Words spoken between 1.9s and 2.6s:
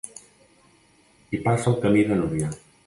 de Núria.